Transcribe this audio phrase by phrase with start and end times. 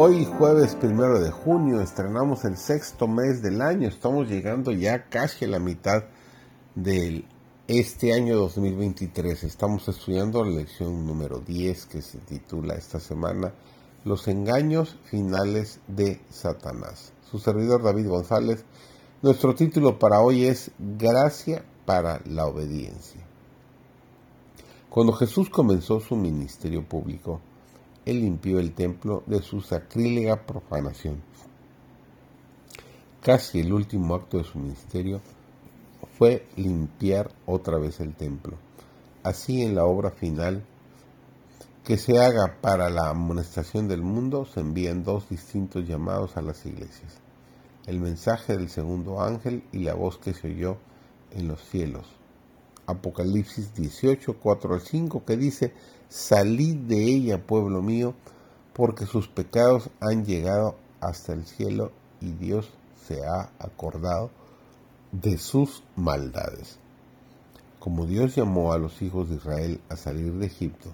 [0.00, 3.88] Hoy jueves primero de junio estrenamos el sexto mes del año.
[3.88, 6.04] Estamos llegando ya casi a la mitad
[6.76, 7.24] de
[7.66, 9.42] este año 2023.
[9.42, 13.52] Estamos estudiando la lección número 10 que se titula esta semana
[14.04, 17.12] Los engaños finales de Satanás.
[17.28, 18.64] Su servidor David González.
[19.20, 23.20] Nuestro título para hoy es Gracia para la obediencia.
[24.90, 27.40] Cuando Jesús comenzó su ministerio público,
[28.08, 31.22] él limpió el templo de su sacrílega profanación.
[33.22, 35.20] Casi el último acto de su ministerio
[36.16, 38.56] fue limpiar otra vez el templo.
[39.22, 40.64] Así en la obra final
[41.84, 46.64] que se haga para la amonestación del mundo se envían dos distintos llamados a las
[46.64, 47.20] iglesias.
[47.86, 50.78] El mensaje del segundo ángel y la voz que se oyó
[51.32, 52.17] en los cielos.
[52.88, 55.74] Apocalipsis 18, 4 al 5, que dice,
[56.08, 58.14] Salid de ella, pueblo mío,
[58.72, 62.70] porque sus pecados han llegado hasta el cielo y Dios
[63.06, 64.30] se ha acordado
[65.12, 66.78] de sus maldades.
[67.78, 70.90] Como Dios llamó a los hijos de Israel a salir de Egipto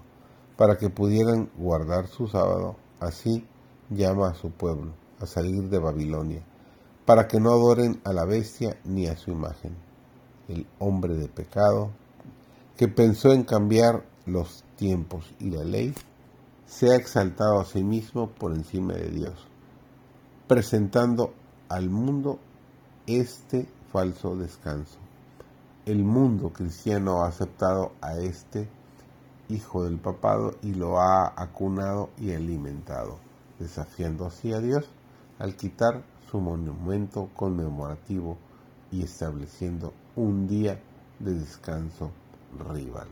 [0.57, 3.45] para que pudieran guardar su sábado, así
[3.89, 6.43] llama a su pueblo a salir de Babilonia,
[7.05, 9.84] para que no adoren a la bestia ni a su imagen.
[10.47, 11.91] El hombre de pecado,
[12.77, 15.93] que pensó en cambiar los tiempos y la ley,
[16.65, 19.47] se ha exaltado a sí mismo por encima de Dios,
[20.47, 21.33] presentando
[21.69, 22.39] al mundo
[23.07, 24.97] este falso descanso.
[25.85, 28.67] El mundo cristiano ha aceptado a este
[29.49, 33.19] hijo del papado y lo ha acunado y alimentado,
[33.59, 34.89] desafiando así a Dios
[35.39, 38.37] al quitar su monumento conmemorativo
[38.91, 40.81] y estableciendo un día
[41.19, 42.11] de descanso
[42.73, 43.07] rival.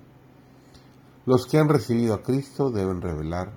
[1.26, 3.54] Los que han recibido a Cristo deben revelar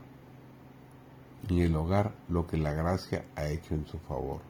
[1.48, 4.40] en el hogar lo que la gracia ha hecho en su favor.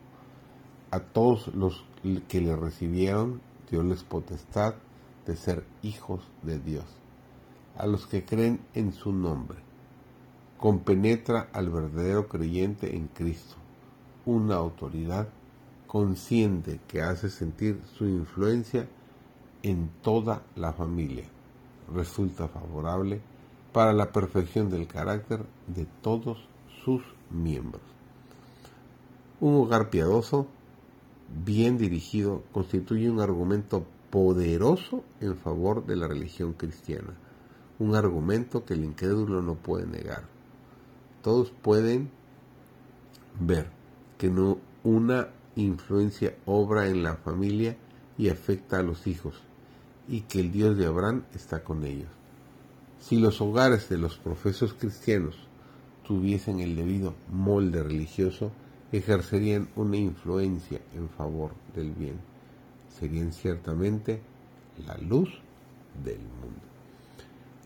[0.91, 1.85] A todos los
[2.29, 3.41] que le recibieron,
[3.71, 4.75] dio les potestad
[5.27, 6.85] de ser hijos de Dios.
[7.77, 9.59] A los que creen en su nombre,
[10.59, 13.57] compenetra al verdadero creyente en Cristo,
[14.25, 15.29] una autoridad
[15.87, 18.89] consciente que hace sentir su influencia
[19.63, 21.25] en toda la familia
[21.95, 23.21] resulta favorable
[23.73, 26.39] para la perfección del carácter de todos
[26.85, 27.83] sus miembros.
[29.41, 30.47] Un hogar piadoso,
[31.45, 37.15] bien dirigido, constituye un argumento poderoso en favor de la religión cristiana,
[37.79, 40.25] un argumento que el incrédulo no puede negar.
[41.23, 42.11] Todos pueden
[43.39, 43.69] ver
[44.17, 47.77] que no una influencia obra en la familia
[48.17, 49.35] y afecta a los hijos,
[50.09, 52.09] y que el Dios de Abraham está con ellos.
[53.01, 55.37] Si los hogares de los profesos cristianos
[56.07, 58.53] tuviesen el debido molde religioso,
[58.93, 62.17] ejercerían una influencia en favor del bien.
[62.99, 64.21] Serían ciertamente
[64.87, 65.29] la luz
[66.05, 66.61] del mundo.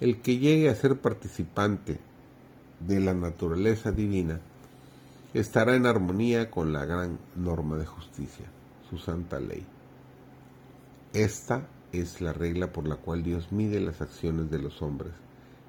[0.01, 1.99] El que llegue a ser participante
[2.81, 4.41] de la naturaleza divina
[5.35, 8.47] estará en armonía con la gran norma de justicia,
[8.89, 9.65] su santa ley.
[11.13, 15.13] Esta es la regla por la cual Dios mide las acciones de los hombres.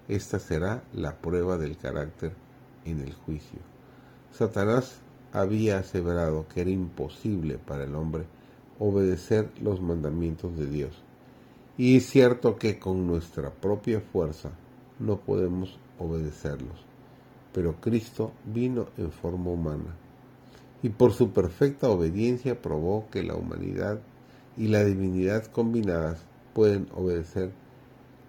[0.08, 2.34] Esta será la prueba del carácter
[2.86, 3.60] en el juicio.
[4.32, 5.00] Satanás
[5.34, 8.26] había aseverado que era imposible para el hombre
[8.80, 10.92] obedecer los mandamientos de Dios.
[11.78, 14.52] Y es cierto que con nuestra propia fuerza
[15.00, 16.91] no podemos obedecerlos.
[17.54, 19.96] Pero Cristo vino en forma humana
[20.84, 24.00] y por su perfecta obediencia probó que la humanidad
[24.58, 27.52] y la divinidad combinadas pueden obedecer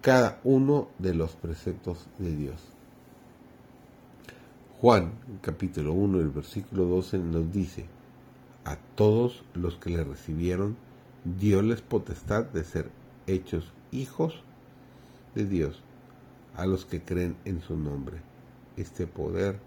[0.00, 2.60] cada uno de los preceptos de Dios.
[4.80, 7.86] Juan capítulo 1, el versículo 12 nos dice,
[8.64, 10.76] a todos los que le recibieron,
[11.40, 12.90] les potestad de ser
[13.26, 14.42] hechos hijos
[15.34, 15.80] de Dios,
[16.56, 18.31] a los que creen en su nombre.
[18.76, 19.58] Este poder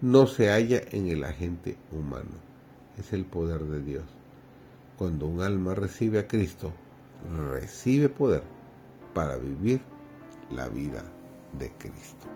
[0.00, 2.36] no se halla en el agente humano,
[2.98, 4.04] es el poder de Dios.
[4.98, 6.72] Cuando un alma recibe a Cristo,
[7.50, 8.42] recibe poder
[9.14, 9.80] para vivir
[10.50, 11.02] la vida
[11.58, 12.26] de Cristo.